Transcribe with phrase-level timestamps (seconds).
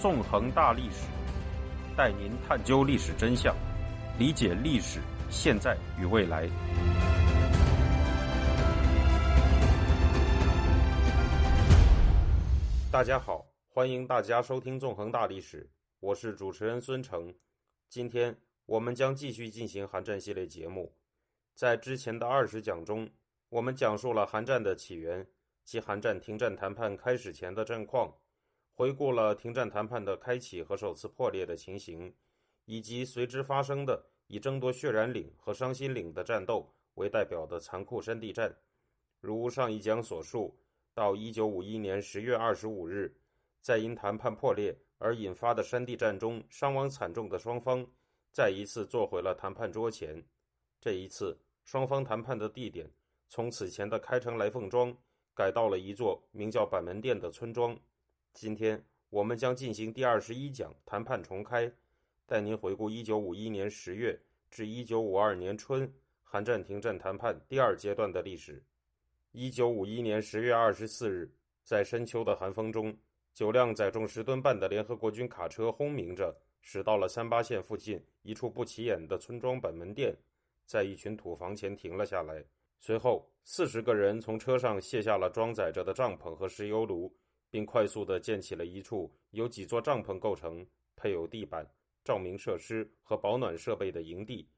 [0.00, 1.06] 纵横大历史，
[1.94, 3.54] 带您探究历史真相，
[4.18, 4.98] 理解历史
[5.28, 6.48] 现在与未来。
[12.90, 15.64] 大家好，欢迎大家收听《纵横大历史》，
[16.00, 17.34] 我是主持人孙成。
[17.90, 20.90] 今天我们将继续进行韩战系列节目。
[21.54, 23.06] 在之前的二十讲中，
[23.50, 25.26] 我们讲述了韩战的起源
[25.62, 28.10] 及韩战停战谈判开始前的战况，
[28.74, 32.14] 回顾了停战谈判的开启和首次破裂的情形，
[32.64, 38.56] 以及随之发生的以争夺血染岭和伤心岭的战斗为代表的残酷山地战。
[39.20, 40.56] 如上一讲所述。
[40.92, 43.16] 到一九五一年十月二十五日，
[43.62, 47.86] 在因谈判破裂而引发的山地战中伤亡惨重的双方，
[48.32, 50.22] 再一次坐回了谈判桌前。
[50.80, 52.90] 这一次，双方谈判的地点
[53.28, 54.94] 从此前的开城来凤庄
[55.32, 57.78] 改到了一座名叫板门店的村庄。
[58.32, 61.70] 今天我们将进行第二十一讲谈判重开，
[62.26, 64.18] 带您回顾一九五一年十月
[64.50, 68.62] 至一九五二年春韩战停战谈判第二阶段的历史。
[69.32, 71.30] 一九五一年十月二十四日，
[71.64, 72.96] 在深秋的寒风中，
[73.34, 80.16] 九辆载重十吨半的联合国军卡车轰鸣着驶到了三八线附近一处不起眼的村庄本门店，
[80.66, 82.44] 在一群土房前停了下来。
[82.78, 87.14] 随后，四十个人从车上卸下了装载着的帐篷和石油炉，
[87.50, 90.64] 并快速地建起了一处由几座帐篷构成、
[90.96, 91.66] 配有地板、
[92.04, 94.48] 照明设施和保暖设备的营地。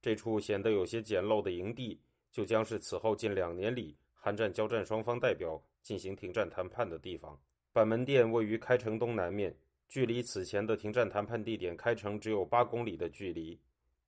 [0.00, 3.96] 这处显得有些简陋的营地，就将是此后近两年里。
[4.14, 7.40] 韩战交战双方代表进行停战谈判的地方，
[7.72, 9.56] 板门店位于开城东南面，
[9.88, 13.58] 距离此前的停战谈判地点开城只有八公里的距离。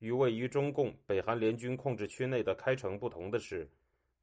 [0.00, 3.68] 与位于中共北韩联军控制区内的开城不同的是，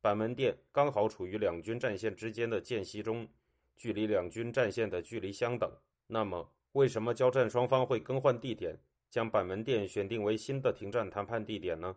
[0.01, 3.27] 板门店刚好处于两军战线之间的间隙中，
[3.75, 5.69] 距离两军战线的距离相等。
[6.07, 8.77] 那么，为什么交战双方会更换地点，
[9.09, 11.95] 将板门店选定为新的停战谈判地点呢？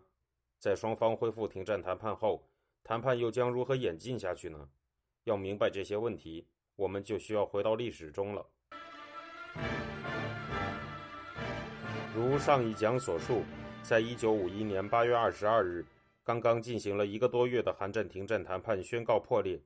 [0.57, 2.45] 在双方恢复停战谈判后。
[2.81, 4.69] 谈判又将如何演进下去呢？
[5.25, 8.45] 要明白这些问题，我们就需要回到历史中了。
[12.15, 13.43] 如上一讲所述，
[13.83, 15.85] 在一九五一年八月二十二日，
[16.23, 19.61] 刚刚进行了一个多月的韩战停战谈判宣告破裂。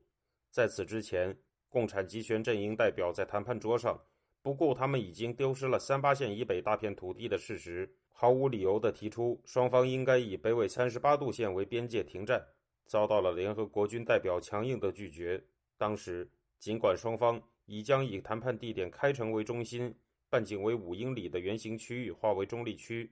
[0.50, 1.34] 在此之前，
[1.74, 4.00] 共产集权阵营代表在谈判桌上
[4.42, 12.46] 不顾他们已经丢失了三八线以北大片土地的事实，毫无理由地提出双方应该以北纬三十八度线为边界停战。
[12.86, 15.42] 遭到了联合国军代表强硬的拒绝。
[15.76, 16.30] 当时，
[16.60, 19.92] 尽管双方已将以谈判地点开城为中心、
[20.30, 23.10] 半径为五英里的圆形区域划为中立区，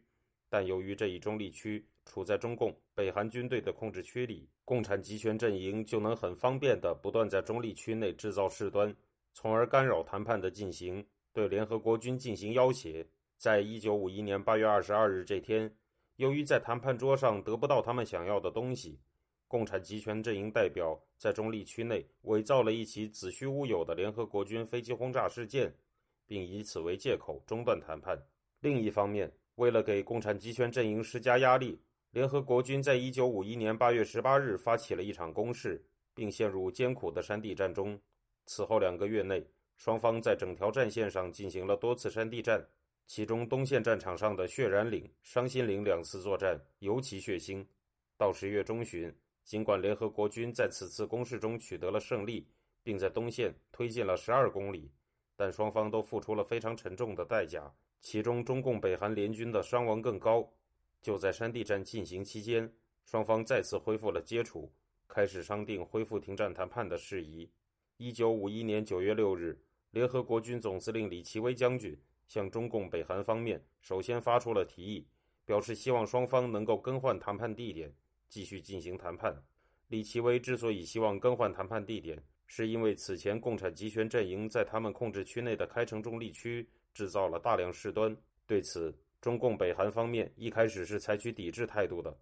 [0.48, 8.94] 但由于这一中立区处在中共北韩军队的控制区里，共产集权阵营就能很方便地不断在中立区内制造事端，
[9.32, 13.06] 从而干扰谈判的进行，对联合国军进行要挟。
[13.38, 15.74] 在一九五一年八月二十二日这天，
[16.16, 19.00] 由于在谈判桌上得不到他们想要的东西。
[19.48, 25.74] 共产集权阵营代表在中立区内伪造了一起子虚乌有的联合国军飞机轰炸事件，
[26.26, 28.18] 并以此为借口中断谈判。
[28.60, 31.78] 另一方面，为了给共产集权阵营施加压力，
[32.12, 37.98] 联合国军在一九五一年八月十八日发起了一场攻势，并陷入艰苦的山地战中。
[38.44, 39.42] 此后两个月内，
[39.78, 42.62] 双方在整条战线上进行了多次山地战，
[43.06, 47.66] 其中东线战场上的血染岭、伤心岭两次作战尤其血腥。
[48.18, 49.12] 到十月中旬。
[49.42, 52.46] 尽管联合国军在此次攻势中取得了胜利，
[52.84, 54.92] 并在东线推进了十二公里，
[55.34, 57.74] 但双方都付出了非常沉重的代价。
[58.00, 60.48] 其中，中共北韩联军的伤亡更高。
[61.02, 62.72] 就在山地战进行期间，
[63.04, 64.72] 双方再次恢复了接触，
[65.08, 67.50] 开始商定恢复停战谈判的事宜。
[67.96, 69.60] 一九五一年九月六日，
[69.90, 71.94] 联合国军总司令李奇微将军
[72.28, 75.06] 向中共北韩方面首先发出了提议，
[75.44, 77.92] 表示希望双方能够更换谈判地点。
[78.28, 79.44] 继续进行谈判。
[79.88, 88.16] 李奇微之所以希望更换谈判地点，是因为此前共产集权阵营在他们控制区内的开城中立区制造了大量事端。
[88.46, 92.12] 对此，中共北韩方面一开始是采取抵制态度的。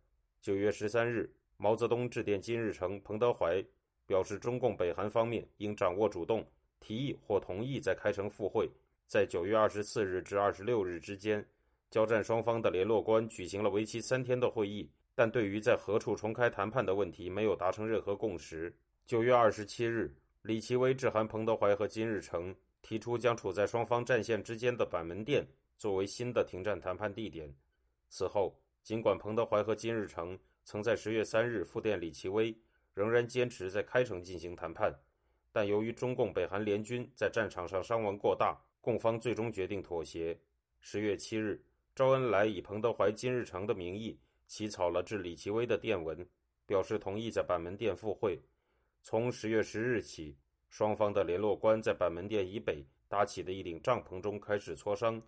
[0.42, 3.64] 九月十三日，毛泽东致电金日成、彭德怀，
[4.04, 6.46] 表示中共北韩方面应掌握主动，
[6.78, 8.70] 提议或同意在开城赴会。
[9.06, 11.42] 在九月二十四日至二十六日之间，
[11.90, 14.90] 交战双方的联络官举行了为期三天的会议。
[15.14, 18.76] 但对于在何处重开谈判的问题，没有达成任何共识。
[19.06, 25.46] 九月二十七日，李奇微致函彭德怀和金日成，提出将处在双方战线之间的板门店
[25.80, 27.50] 作为新的停战谈判地点。
[28.10, 32.54] 此后，尽管彭德怀和金日成曾在十月三日复电李奇微，
[32.92, 34.94] 仍然坚持在开城进行谈判，
[35.50, 40.38] 但由于中共北韩联军在战场上伤亡过大，共方最终决定妥协。
[40.80, 41.58] 十月七日，
[41.94, 46.28] 周恩来以彭德怀金日成的名义起草了致李奇微的电文，
[46.66, 48.38] 表示同意在板门店赴会。
[49.00, 50.36] 从十月十日起，
[50.68, 55.22] 双方的联络官在板门店以北搭起的一顶帐篷中开始磋商。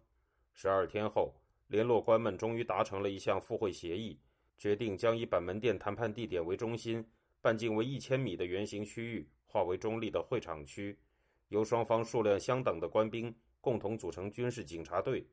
[0.52, 1.34] 十二天后，
[1.66, 4.19] 联络官们终于达成了一项赴会协议，
[4.58, 7.04] 决定将以板门店谈判地点为中心、
[7.40, 10.99] 半径为一千米的圆形区域划为中立的会场区，
[11.49, 15.26] 由双方数量相等的官兵共同组成军事警察队。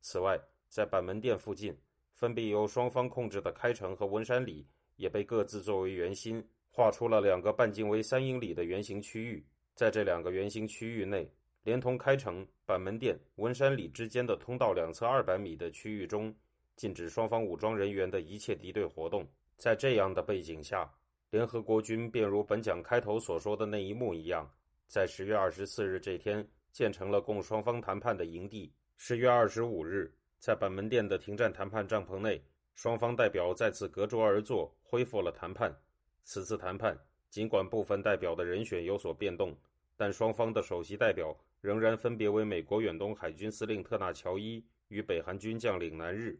[0.00, 1.76] 此外，在板门店附近，
[2.14, 6.42] 分别由双方控制的开城和文山里也被各自作为圆心。
[6.72, 9.44] 画出了两个半径为三英里的圆形区域，
[9.74, 11.28] 在这两个圆形区域内，
[11.64, 16.32] 连同开城、板门店、文山里之间的通道两侧二百米的区域中，
[16.76, 19.26] 禁止双方武装人员的一切敌对活动。
[19.56, 20.88] 在这样的背景下，
[21.30, 24.48] 联合国军便如本讲开头所说的那一幕一样，
[24.86, 28.72] 在十月二十四日这天建成了供双方谈判的营地。
[28.96, 32.40] 十月二十五日，在板门店的停战谈判帐篷内，
[32.76, 35.76] 双方代表再次隔桌而坐，恢复了谈判。
[36.22, 36.96] 此次谈判，
[37.30, 39.58] 尽管部分代表的人选有所变动，
[39.96, 46.38] 但双方的首席代表仍然分别为美国远东海军司令特纳乔伊与北韩军将领南日。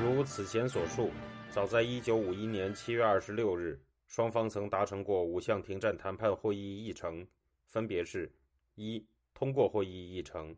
[0.00, 1.10] 如此前所述，
[1.50, 7.26] 早在1951年7月26日，双方曾达成过五项停战谈判会议议程，
[7.66, 8.30] 分别是：
[8.74, 10.54] 一、通过会议议程；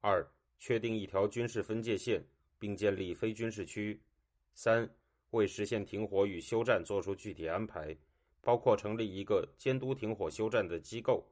[0.00, 0.24] 二、
[0.58, 2.24] 确定一条军事分界线，
[2.58, 4.00] 并建立非军事区。
[4.54, 4.88] 三、
[5.30, 7.96] 为实现停火与休战作出具体安排，
[8.42, 11.26] 包括成立一个监督停火休战的机构。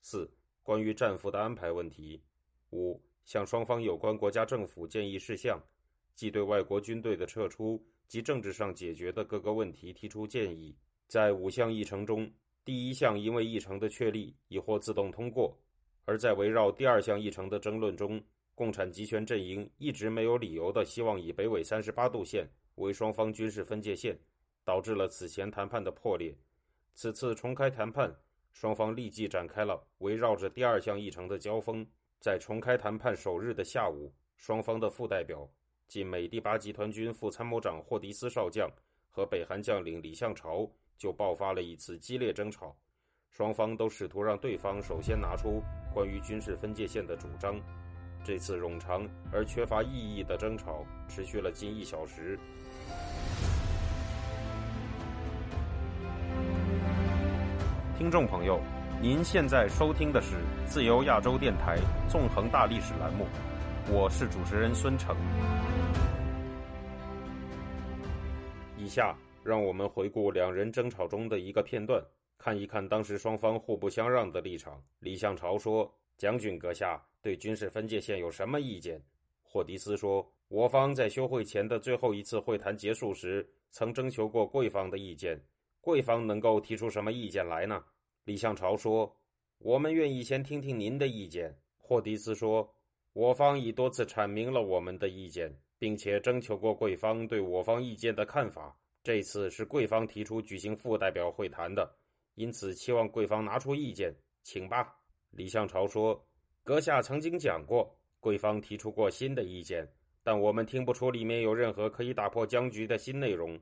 [0.00, 0.28] 四、
[0.62, 2.20] 关于战俘的安排问题。
[2.70, 5.62] 五、向双方有关国家政府建议事项，
[6.14, 10.76] 即对外国军队的撤出及政治上解决的各个问题提出建议。
[11.06, 12.28] 在五项议程中，
[12.64, 15.56] 第一项因为议程的确立已获自动通过，
[16.04, 18.22] 而在围绕第二项议程的争论中。
[18.54, 24.18] 共产集权阵营一直没有理由的希望以北纬三十八度线为双方军事分界线，
[24.64, 26.34] 导致了此前谈判的破裂。
[26.96, 28.10] 此次重开谈判，
[28.52, 31.86] 双方立即展开了围绕着第二项议程的交锋。
[32.18, 35.46] 在重开谈判首日的下午，双方的副代表
[35.86, 38.66] 即美第八集团军副参谋长霍迪斯少将
[39.10, 40.66] 和北韩将领李相朝
[40.96, 42.74] 就爆发了一次激烈争吵。
[43.30, 45.62] 双方都试图让对方首先拿出
[45.92, 47.60] 关于军事分界线的主张。
[48.24, 52.38] 这次冗长而缺乏意义的争吵持续了近一小时。
[57.98, 58.60] 听众朋友，
[59.00, 61.78] 您现在收听的是自由亚洲电台
[62.10, 63.24] 纵横大历史栏目，
[63.90, 65.16] 我是主持人孙成。
[68.76, 72.04] 以下让我们回顾两人争吵中的一个片段，
[72.36, 74.78] 看一看当时双方互不相让的立场。
[74.98, 79.02] 李向朝说：“将军阁下。”对军事分界线有什么意见？
[79.42, 85.40] 霍迪斯说：“我方在休会前的最后一次会谈结束时，曾征求过贵方的意见。
[85.86, 87.84] 贵方能够提出什么意见来呢？”
[88.26, 89.16] 李向朝说
[89.58, 92.68] ：“我们愿意先听听您的意见。”霍迪斯说
[93.14, 98.76] ：“我方已多次阐明了我们的意见，并且征求过贵方对我方意见的看法。
[99.04, 101.88] 这次是贵方提出举行副代表会谈的，
[102.34, 104.92] 因此期望贵方拿出意见，请吧。”
[105.30, 106.20] 李向朝说。
[106.64, 109.88] 阁下曾经讲过，贵方提出过新的意见，
[110.24, 113.56] 但我们听不出里面有任何可以打破僵局的新内容。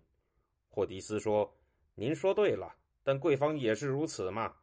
[0.71, 1.55] 霍迪斯说
[1.95, 4.55] ：“您说对了，但贵方也是如此嘛？”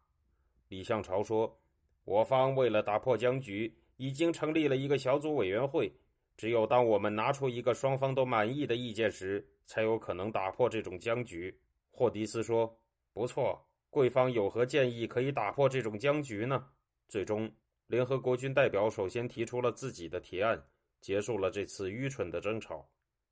[0.70, 1.60] 李向朝说
[2.06, 5.94] ：“我方为了打破僵局，已经成立了一个小组委员会。
[6.38, 11.58] 只有当我们拿出一个双方都满意的意见时，才有可能打破这种僵局。”
[11.92, 12.80] 霍迪斯说
[13.14, 16.68] ：“不错，贵方有何建议可以打破这种僵局呢？”
[17.08, 17.52] 最终。
[17.88, 20.66] 联合国军代表首先提出了自己的提案，
[21.02, 22.90] 结束了这次愚蠢的争吵。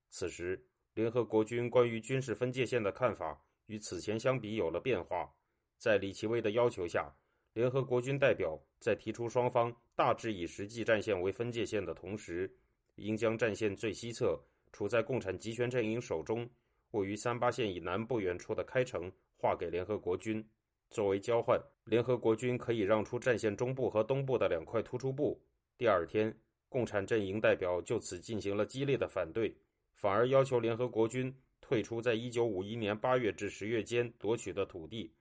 [0.09, 0.61] 此时，
[0.95, 5.31] 联合国军关于军事分界线的看法与此前相比有了变化。
[5.77, 7.07] 在李奇微的要求下，
[7.53, 12.51] 联合国军代表在提出双方大致以实际战线为分界线的同时，
[12.95, 14.37] 应将战线最西侧
[14.73, 16.49] 处在共产集权阵营手中、
[16.91, 20.43] 位于三八线以南不远处的开城划给联合国军。
[20.89, 25.39] 作为交换，联合国军可以让出战线中部和东部的两块突出部。
[25.77, 26.35] 第二天，
[26.67, 29.55] 共产阵营代表就此进行了激烈的反对，
[29.93, 31.31] 反而要求联合国军
[31.69, 35.13] 退出在1951年8月至10月间夺取的土地，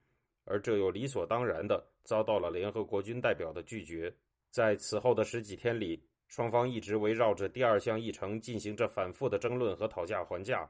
[0.45, 4.11] 而这又理所当然地遭到了联合国军代表的拒绝。
[4.49, 10.67] 在此后的十几天里，双方一直围绕着第二项议程进行着反复的争论和讨价还价。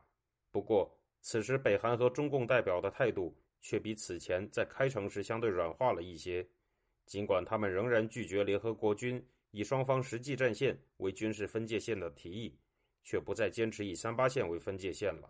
[0.52, 3.34] 不过，此时北韩和中共代表的态度。
[3.62, 6.48] 却比此前在开城时相对软化了一些，
[7.06, 9.22] 尽管他们仍然拒绝联合国军
[9.52, 12.58] 以双方实际战线为军事分界线的提议，
[13.04, 15.30] 却不再坚持以三八线为分界线了。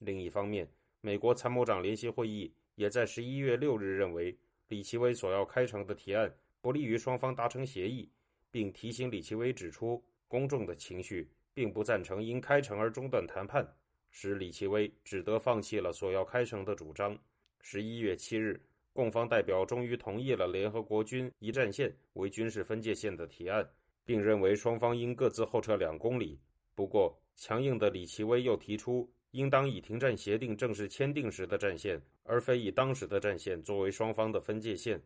[0.00, 0.68] 另一方面，
[1.00, 4.36] 美国参谋长联席会议也在十一月六日认为，
[4.68, 8.10] 李奇微所要开城的提案不利于双方达成协议，
[8.50, 13.66] 并提醒李奇微指出，公众的情绪并不赞成因开城而中断谈判，
[14.10, 17.18] 使李奇微只得放弃了所要开城的主张。
[17.60, 18.60] 十一月七日。
[18.92, 23.68] 共方代表终于同意了联合国军一战线为军事分界线的提案，
[24.06, 26.40] 并认为双方应各自后撤两公里。
[26.74, 34.98] 不过，强硬的李奇微又提出，应当以停战协定正式签订时的战线，而非以当时的战线作为双方的分界线，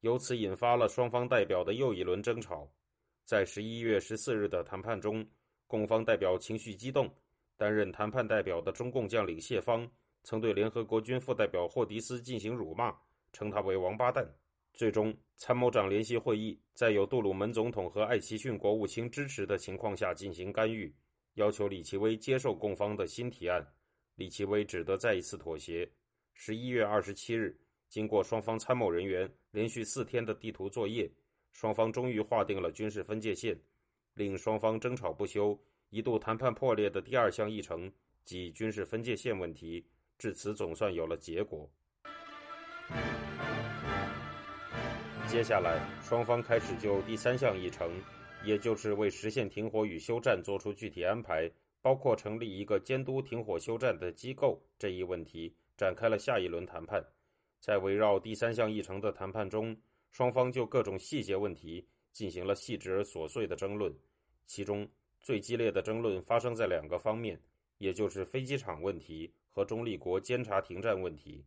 [0.00, 2.66] 由此引发了双方代表的又一轮争吵。
[3.26, 5.22] 在十一月十四日的谈判中，
[5.66, 7.14] 共方代表情绪激动，
[7.58, 9.86] 担任谈判代表的中共将领谢芳
[10.22, 12.96] 曾对联合国军副代表霍迪斯进行辱骂。
[13.34, 14.26] 称他为王八蛋。
[14.72, 20.94] 最终，参谋长联席会议在有杜鲁门总统和艾奇逊国务卿支持的情况下进行干预，
[21.34, 23.66] 要求李奇微接受共方的新提案。
[24.16, 25.88] 李奇微只得再一次妥协。
[26.32, 27.56] 十一月二十七日，
[27.88, 31.10] 经过双方参谋人员连续四天的地图作业，
[31.52, 33.56] 双方终于划定了军事分界线，
[34.14, 35.58] 令双方争吵不休、
[35.90, 37.92] 一度谈判破裂的第二项议程
[38.24, 39.84] 即军事分界线问题，
[40.18, 41.70] 至此总算有了结果。
[45.26, 47.90] 接下来，双方开始就第三项议程，
[48.44, 57.04] 也就是为实现停火与休战做出具体安排，包括成立一个监督停火休战的机构这一问题，展开了下一轮谈判。
[57.60, 59.76] 在围绕第三项议程的谈判中，
[60.10, 63.94] 双方就各种细节问题进行了细致而琐碎的争论。
[64.46, 64.86] 其中
[65.22, 67.40] 最激烈的争论发生在两个方面，
[67.78, 71.42] 也就是飞机场问题和中立国监察停战问题。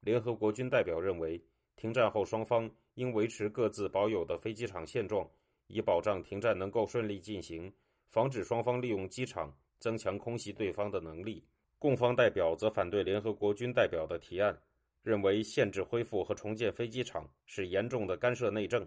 [0.00, 1.42] 联合国军代表认为，
[1.76, 5.28] 停战后双方应维持各自保有的飞机场现状，
[5.74, 7.74] 以保障停战能够顺利进行，
[8.06, 11.44] 防止双方利用机场增强空袭对方的能力。
[11.80, 14.56] 共方代表则反对联合国军代表的提案，
[15.02, 18.86] 认为限制恢复和重建飞机场是严重的干涉内政。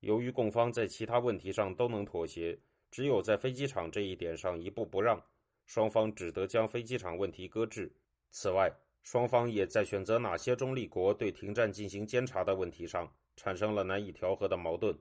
[0.00, 2.58] 由于共方在其他问题上都能妥协，
[2.90, 5.22] 只有在飞机场这一点上一步不让，
[5.66, 7.94] 双方只得将飞机场问题搁置。
[8.30, 14.96] 此外，双方也在选择哪些中立国对停战进行监察的问题上产生了难以调和的矛盾。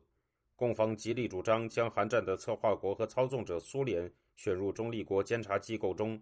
[0.55, 6.21] 共方极力主张将韩战的策划国和操纵者苏联选入中立国监察机构中，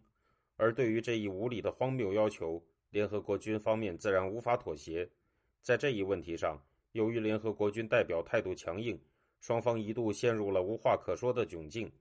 [0.55, 5.09] 而对于这一无理的荒谬要求，联合国军方面自然无法妥协。
[5.61, 6.61] 在这一问题上，
[6.91, 8.99] 由于联合国军代表态度强硬，
[9.39, 11.91] 双方一度陷入了无话可说的窘境。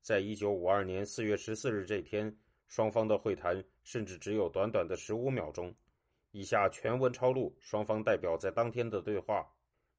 [0.00, 2.36] 在一九五二年四月十四日这天。
[2.70, 5.74] 双方的会谈甚至只有短短的十五秒钟。
[6.30, 9.44] 以下全文抄录双方代表在当天的对话。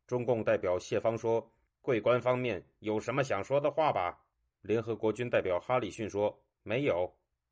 [0.07, 1.51] 中共代表谢芳说
[1.81, 4.23] ：“贵官方面有什么想说的话吧？”
[4.61, 7.11] 联合国军代表哈里逊说：“没有。”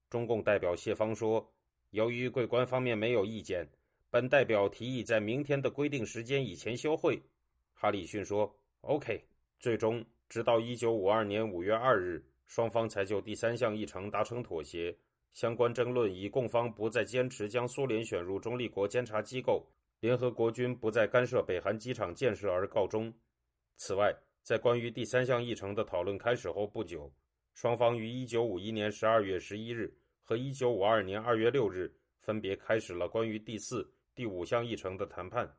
[0.10, 1.52] 中共代表谢芳说
[1.92, 3.68] ：“由于贵官方面没有意见，
[4.10, 7.22] 本代表提议在明天的规定时间以前休会。”
[7.74, 9.26] 哈里逊说：“OK。”
[9.60, 14.96] 最终，直到一九五二年五月二日，双方才就第三项议程达成妥协。
[15.34, 19.68] 相关争论以共方不再坚持将苏联选入中立国监察机构、
[20.00, 23.14] 联合国军不再干涉北韩机场建设而告终。
[23.80, 27.10] 此外，在关于第三项议程的讨论开始后不久，
[27.54, 35.50] 双方于1951年12月11日和1952年2月6日分别开始了关于第四、第五项议程的谈判。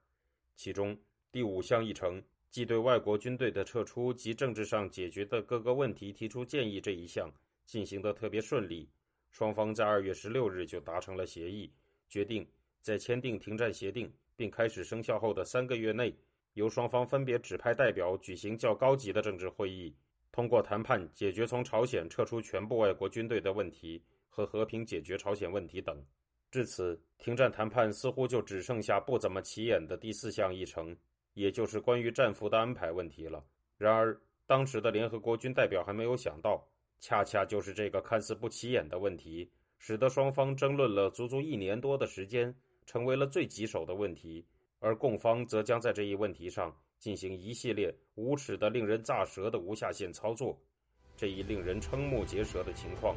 [0.55, 0.95] 其中，
[1.33, 7.33] 第五项议程即对外国军队的撤出及政治上解决的各个问题提出建议这一项
[7.65, 8.87] 进行得特别顺利。
[9.31, 11.73] 双方在二月十六日就达成了协议，
[12.07, 12.47] 决定
[12.83, 16.15] 在签订停战协定并开始生效后的三个月内，
[16.55, 19.95] 由双方分别指派代表举行较高级的政治会议，
[20.33, 26.05] 通过谈判解决从朝鲜撤出全部外国军队的问题和和平解决朝鲜问题等。
[26.51, 30.97] 至此，停战谈判似乎就只剩下不怎么起眼的第四项议程，
[31.35, 33.45] 也就是关于战俘的安排问题了。
[33.79, 36.67] 然而，当时的联合国军代表还没有想到。
[37.03, 42.55] 恰恰就是这个看似不起眼的问题，使得双方争论了足足一年多的时间，
[42.85, 44.45] 成为了最棘手的问题。
[44.81, 50.59] 而供方则将在这一问题上进行一系列无耻的、令人咋舌的无下限操作。
[51.17, 53.15] 这一令人瞠目结舌的情况，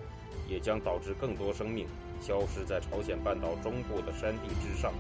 [0.50, 1.88] 也将导致更多生命
[2.20, 4.94] 消失在朝鲜半岛中部的山地之上。